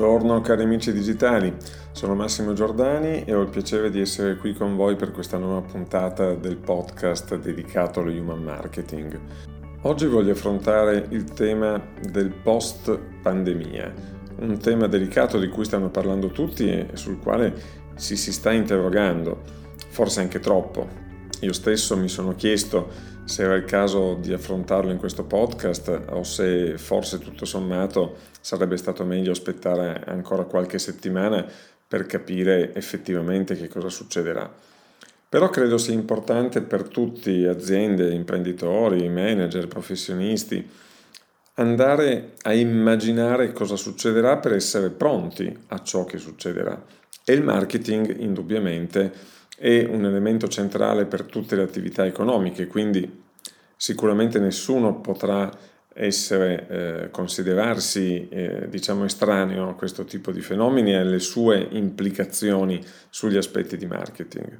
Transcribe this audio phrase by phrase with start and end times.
[0.00, 1.54] Buongiorno cari amici digitali,
[1.92, 5.60] sono Massimo Giordani e ho il piacere di essere qui con voi per questa nuova
[5.60, 9.20] puntata del podcast dedicato allo human marketing.
[9.82, 11.78] Oggi voglio affrontare il tema
[12.10, 13.92] del post pandemia,
[14.38, 17.52] un tema delicato di cui stanno parlando tutti e sul quale
[17.98, 19.42] ci si sta interrogando,
[19.90, 21.09] forse anche troppo.
[21.40, 22.90] Io stesso mi sono chiesto
[23.24, 28.76] se era il caso di affrontarlo in questo podcast o se forse tutto sommato sarebbe
[28.76, 31.46] stato meglio aspettare ancora qualche settimana
[31.88, 34.52] per capire effettivamente che cosa succederà.
[35.28, 40.68] Però credo sia importante per tutti, aziende, imprenditori, manager, professionisti,
[41.54, 46.82] andare a immaginare cosa succederà per essere pronti a ciò che succederà.
[47.24, 53.24] E il marketing indubbiamente è un elemento centrale per tutte le attività economiche, quindi
[53.76, 55.50] sicuramente nessuno potrà
[55.92, 62.82] essere, eh, considerarsi eh, diciamo estraneo a questo tipo di fenomeni e alle sue implicazioni
[63.10, 64.58] sugli aspetti di marketing.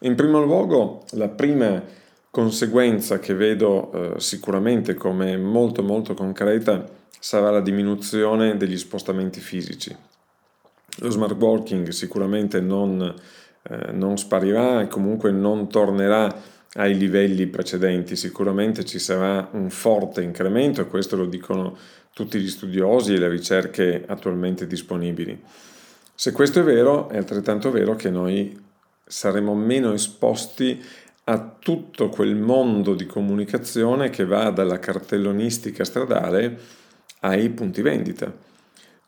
[0.00, 1.80] In primo luogo, la prima
[2.28, 6.84] conseguenza che vedo eh, sicuramente come molto molto concreta
[7.20, 9.96] sarà la diminuzione degli spostamenti fisici.
[10.98, 13.14] Lo smart working sicuramente non,
[13.68, 20.22] eh, non sparirà e comunque non tornerà ai livelli precedenti, sicuramente ci sarà un forte
[20.22, 21.76] incremento e questo lo dicono
[22.12, 25.40] tutti gli studiosi e le ricerche attualmente disponibili.
[26.14, 28.60] Se questo è vero, è altrettanto vero che noi
[29.04, 30.82] saremo meno esposti
[31.24, 36.58] a tutto quel mondo di comunicazione che va dalla cartellonistica stradale
[37.20, 38.32] ai punti vendita.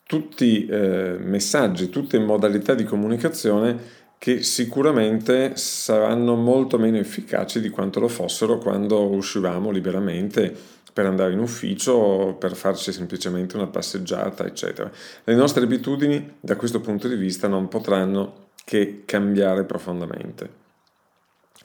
[0.04, 8.00] Tutti eh, messaggi, tutte modalità di comunicazione che sicuramente saranno molto meno efficaci di quanto
[8.00, 10.54] lo fossero quando uscivamo liberamente
[10.92, 14.90] per andare in ufficio, per farci semplicemente una passeggiata, eccetera.
[15.24, 20.64] Le nostre abitudini da questo punto di vista non potranno che cambiare profondamente.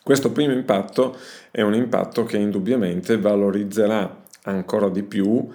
[0.03, 1.17] Questo primo impatto
[1.49, 5.47] è un impatto che indubbiamente valorizzerà ancora di più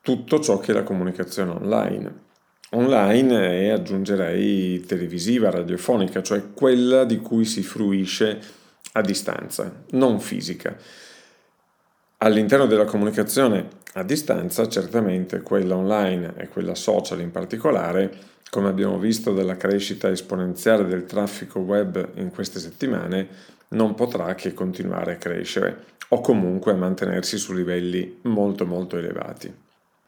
[0.00, 2.12] tutto ciò che è la comunicazione online.
[2.74, 8.40] Online e aggiungerei televisiva, radiofonica, cioè quella di cui si fruisce
[8.92, 10.76] a distanza, non fisica.
[12.18, 18.10] All'interno della comunicazione a distanza, certamente quella online e quella social in particolare,
[18.48, 23.28] come abbiamo visto dalla crescita esponenziale del traffico web in queste settimane,
[23.68, 29.52] non potrà che continuare a crescere o comunque a mantenersi su livelli molto molto elevati.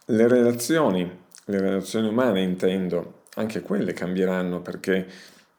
[0.06, 1.10] Le relazioni,
[1.46, 5.06] le relazioni umane intendo, anche quelle cambieranno perché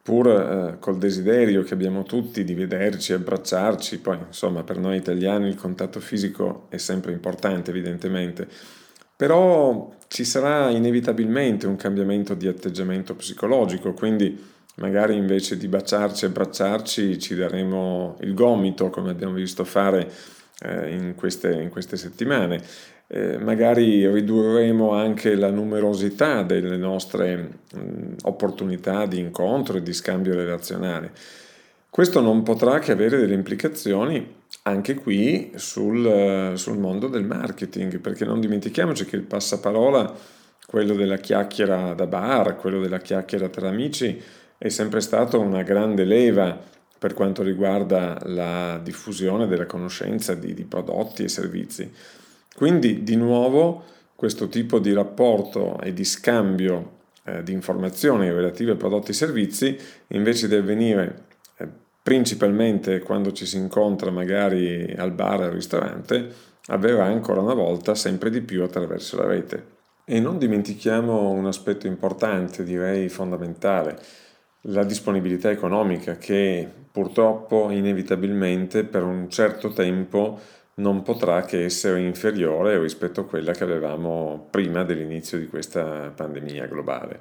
[0.02, 5.48] pur eh, col desiderio che abbiamo tutti di vederci, abbracciarci, poi insomma per noi italiani
[5.48, 8.48] il contatto fisico è sempre importante evidentemente,
[9.16, 16.28] però ci sarà inevitabilmente un cambiamento di atteggiamento psicologico, quindi magari invece di baciarci e
[16.28, 20.12] abbracciarci ci daremo il gomito, come abbiamo visto fare
[20.60, 22.62] eh, in, queste, in, queste, settimane.
[23.08, 27.36] Eh, magari ridurremo anche la numerosità delle nostre
[27.72, 31.12] mh, opportunità di incontro e di scambio relazionale.
[31.96, 34.34] Questo non potrà che avere delle implicazioni
[34.64, 40.14] anche qui sul, sul, mondo del marketing, perché non dimentichiamoci che il passaparola,
[40.66, 44.22] quello della chiacchiera da bar, quello della chiacchiera tra amici,
[44.58, 46.60] è sempre stato una grande leva
[46.98, 51.92] per quanto riguarda la diffusione della conoscenza di, di prodotti e servizi.
[52.56, 53.84] Quindi, di nuovo,
[54.16, 56.94] questo tipo di rapporto e di scambio
[57.26, 59.78] eh, di informazioni relative a prodotti e servizi,
[60.08, 61.24] invece di avvenire
[62.06, 66.32] principalmente quando ci si incontra magari al bar o al ristorante,
[66.68, 69.74] avverrà ancora una volta sempre di più attraverso la rete.
[70.06, 74.00] E non dimentichiamo un aspetto importante, direi fondamentale,
[74.68, 80.40] la disponibilità economica che purtroppo inevitabilmente per un certo tempo
[80.76, 86.66] non potrà che essere inferiore rispetto a quella che avevamo prima dell'inizio di questa pandemia
[86.66, 87.20] globale.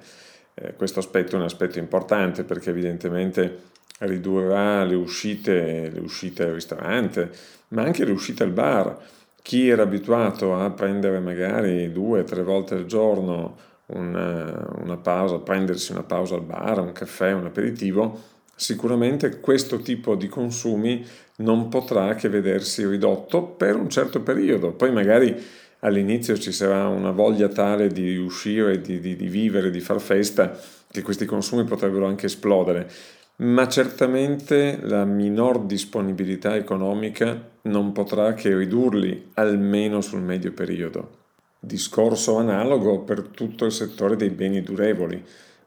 [0.55, 6.53] Eh, questo aspetto è un aspetto importante perché evidentemente ridurrà le uscite, le uscite al
[6.53, 7.31] ristorante,
[7.69, 8.99] ma anche le uscite al bar,
[9.41, 15.39] chi era abituato a prendere magari due o tre volte al giorno una, una pausa,
[15.39, 18.19] prendersi una pausa al bar, un caffè, un aperitivo,
[18.55, 21.05] sicuramente questo tipo di consumi
[21.37, 24.73] non potrà che vedersi ridotto per un certo periodo.
[24.73, 25.37] Poi magari
[25.81, 30.59] all'inizio ci sarà una voglia tale di uscire, di, di, di vivere, di far festa,
[30.91, 32.91] che questi consumi potrebbero anche esplodere
[33.37, 41.23] ma certamente la minor disponibilità economica non potrà che ridurli almeno sul medio periodo.
[41.59, 45.25] Discorso analogo per tutto il settore dei beni durevoli,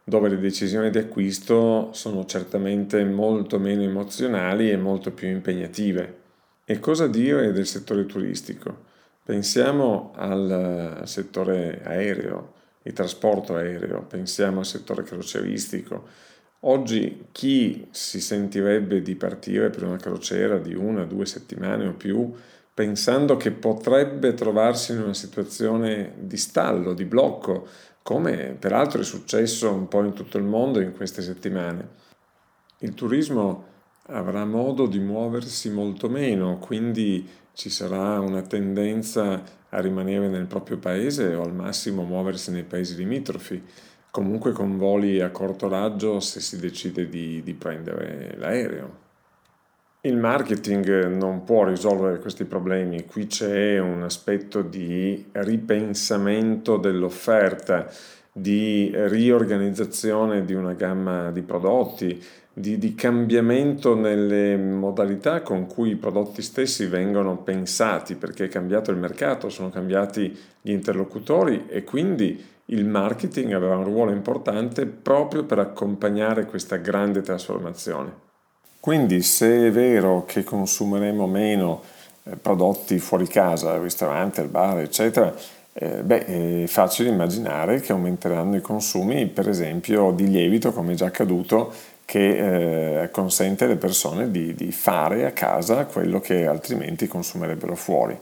[0.10, 6.16] dove le decisioni di acquisto sono certamente molto meno emozionali e molto più impegnative.
[6.64, 8.86] E cosa dire del settore turistico?
[9.26, 16.06] Pensiamo al settore aereo, il trasporto aereo, pensiamo al settore croceristico,
[16.62, 22.34] Oggi chi si sentirebbe di partire per una crociera di una, due settimane o più,
[22.74, 27.68] pensando che potrebbe trovarsi in una situazione di stallo, di blocco,
[28.08, 31.90] come peraltro è successo un po' in tutto il mondo in queste settimane.
[32.78, 33.66] Il turismo
[34.06, 40.78] avrà modo di muoversi molto meno, quindi ci sarà una tendenza a rimanere nel proprio
[40.78, 43.62] paese o al massimo muoversi nei paesi limitrofi
[44.10, 49.07] comunque con voli a corto raggio se si decide di, di prendere l'aereo.
[50.08, 57.92] Il marketing non può risolvere questi problemi, qui c'è un aspetto di ripensamento dell'offerta,
[58.32, 62.24] di riorganizzazione di una gamma di prodotti,
[62.54, 68.92] di, di, cambiamento nelle modalità con cui i prodotti stessi vengono pensati, perché è cambiato
[68.92, 75.44] il mercato, sono cambiati gli interlocutori e quindi il marketing aveva un ruolo importante proprio
[75.44, 78.27] per accompagnare questa grande trasformazione.
[78.88, 81.82] Quindi se è vero che consumeremo meno
[82.24, 85.36] eh, prodotti fuori casa, al ristorante, al bar, eccetera,
[85.74, 90.96] eh, beh, è facile immaginare che aumenteranno i consumi, per esempio, di lievito, come è
[90.96, 91.70] già accaduto,
[92.06, 98.18] che eh, consente alle persone di, di fare a casa quello che altrimenti consumerebbero fuori.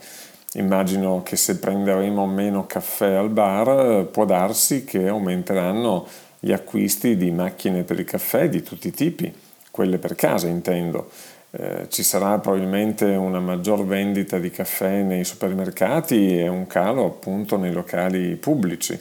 [0.54, 6.08] Immagino che se prenderemo meno caffè al bar può darsi che aumenteranno
[6.40, 9.32] gli acquisti di macchine per il caffè di tutti i tipi,
[9.75, 11.10] quelle per casa intendo.
[11.51, 17.57] Eh, ci sarà probabilmente una maggior vendita di caffè nei supermercati e un calo appunto
[17.57, 18.98] nei locali pubblici.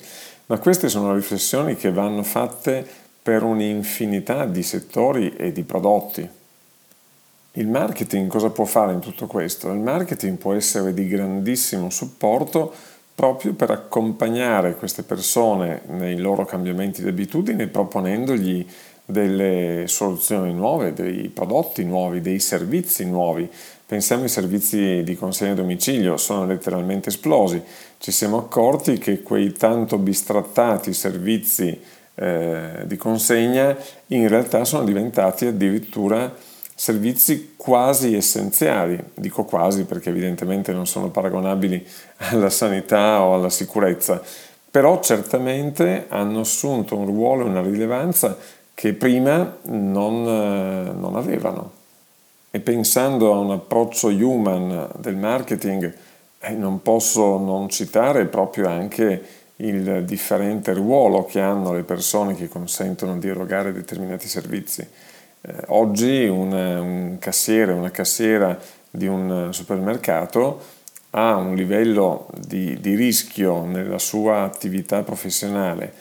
[0.46, 2.84] Ma queste sono riflessioni che vanno fatte
[3.22, 6.28] per un'infinità di settori e di prodotti.
[7.52, 9.70] Il marketing cosa può fare in tutto questo?
[9.70, 12.74] Il marketing può essere di grandissimo supporto
[13.14, 18.66] proprio per accompagnare queste persone nei loro cambiamenti di abitudini proponendogli
[19.04, 23.48] delle soluzioni nuove, dei prodotti nuovi, dei servizi nuovi.
[23.86, 27.62] Pensiamo ai servizi di consegna a domicilio, sono letteralmente esplosi.
[27.98, 31.78] Ci siamo accorti che quei tanto bistrattati servizi
[32.16, 33.76] eh, di consegna
[34.08, 36.32] in realtà sono diventati addirittura
[36.76, 41.86] servizi quasi essenziali, dico quasi perché evidentemente non sono paragonabili
[42.30, 44.20] alla sanità o alla sicurezza,
[44.70, 48.36] però certamente hanno assunto un ruolo e una rilevanza
[48.74, 51.82] che prima non, eh, non avevano.
[52.50, 55.92] E pensando a un approccio human del marketing,
[56.40, 59.22] eh, non posso non citare proprio anche
[59.56, 64.86] il differente ruolo che hanno le persone che consentono di erogare determinati servizi.
[65.40, 68.58] Eh, oggi un, un cassiere, una cassiera
[68.90, 70.72] di un supermercato
[71.10, 75.92] ha un livello di, di rischio nella sua attività professionale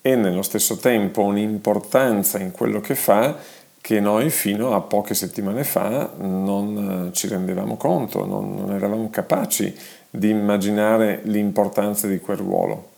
[0.00, 3.36] e nello stesso tempo un'importanza in quello che fa
[3.80, 9.08] che noi fino a poche settimane fa non eh, ci rendevamo conto, non, non, eravamo
[9.10, 9.74] capaci
[10.10, 12.88] di immaginare l'importanza di quel ruolo.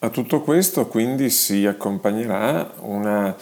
[0.00, 3.34] A tutto questo quindi si accompagnerà una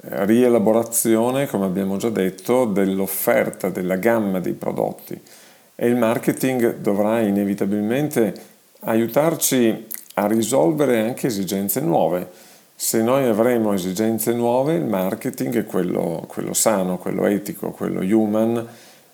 [0.00, 5.20] rielaborazione, come abbiamo già detto, dell'offerta, della gamma dei prodotti
[5.80, 8.34] e il marketing dovrà inevitabilmente
[8.80, 12.28] aiutarci a risolvere anche esigenze nuove.
[12.80, 18.64] Se noi avremo esigenze nuove, il marketing, quello, quello sano, quello etico, quello human,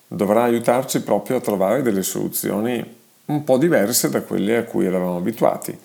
[0.07, 2.95] dovrà aiutarci proprio a trovare delle soluzioni
[3.25, 5.75] un po' diverse da quelle a cui eravamo abituati.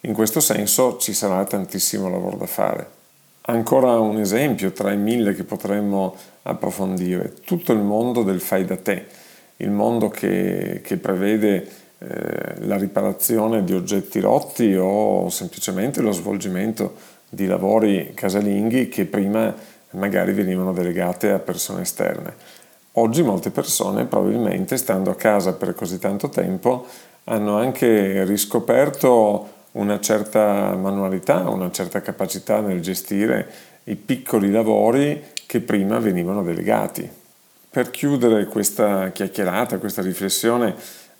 [0.00, 2.86] In questo senso ci sarà tantissimo lavoro da fare.
[3.46, 8.76] Ancora un esempio tra i mille che potremmo approfondire, tutto il mondo del fai da
[8.76, 9.06] te,
[9.56, 11.66] il mondo che, che prevede
[12.00, 19.54] eh, la riparazione di oggetti rotti o semplicemente lo svolgimento di lavori casalinghi che prima
[19.92, 22.34] magari venivano delegate a persone esterne.
[22.94, 26.86] Oggi molte persone probabilmente stando a casa per così tanto tempo
[27.24, 33.48] hanno anche riscoperto una certa manualità, una certa capacità nel gestire
[33.84, 37.08] i piccoli lavori che prima venivano delegati.
[37.70, 40.74] Per chiudere questa chiacchierata, questa riflessione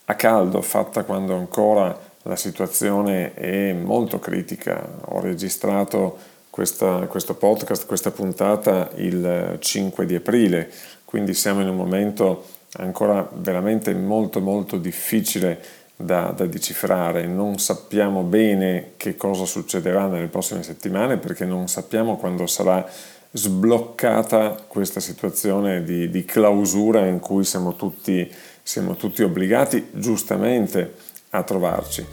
[0.05, 6.17] a caldo fatta quando ancora la situazione è molto critica, ho registrato
[6.49, 10.69] questa, questo podcast, questa puntata il 5 di aprile,
[11.05, 15.59] quindi siamo in un momento ancora veramente molto molto difficile
[15.95, 22.17] da, da, decifrare, non sappiamo bene che cosa succederà nelle prossime settimane perché non sappiamo
[22.17, 22.87] quando sarà
[23.31, 28.29] sbloccata questa situazione di, di clausura in cui siamo tutti,
[28.61, 32.05] siamo tutti obbligati giustamente a trovarci.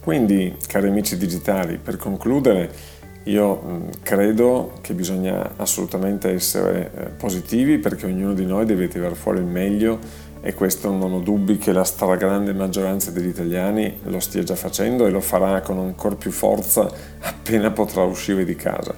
[0.00, 2.92] Quindi, cari amici digitali, per concludere,
[3.24, 9.38] io credo che bisogna assolutamente essere eh, positivi perché ognuno di noi deve tirare fuori
[9.38, 9.98] il meglio
[10.42, 15.06] e questo non ho dubbi che la stragrande maggioranza degli italiani lo stia già facendo
[15.06, 16.90] e lo farà con ancora più forza
[17.20, 18.94] appena potrà uscire di casa.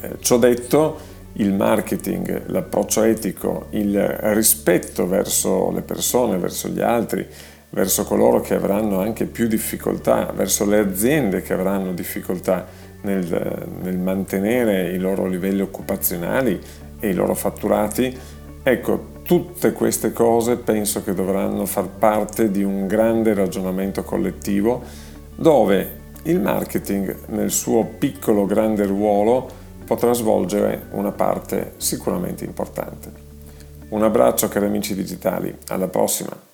[0.00, 7.26] Eh, ciò detto, il marketing, l'approccio etico, il rispetto verso le persone, verso gli altri,
[7.74, 12.66] verso coloro che avranno anche più difficoltà, verso le aziende che avranno difficoltà
[13.02, 16.58] nel, nel mantenere i loro livelli occupazionali
[17.00, 18.16] e i loro fatturati,
[18.62, 24.82] ecco, tutte queste cose penso che dovranno far parte di un grande ragionamento collettivo
[25.34, 33.22] dove il marketing nel suo piccolo grande ruolo potrà svolgere una parte sicuramente importante.
[33.88, 36.53] Un abbraccio cari amici digitali, alla prossima!